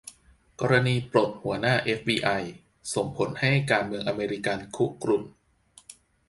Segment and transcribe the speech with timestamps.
[0.59, 2.29] กรณีปลดหัวหน้า เอฟบีไอ
[2.93, 5.23] ส่งผลให้ การเมืองอเมริกัน คุกรุ่น